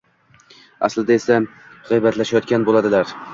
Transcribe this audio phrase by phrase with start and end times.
[0.87, 1.37] aslida esa
[1.91, 3.15] g‘iybatlashayotgan bo‘ladilar.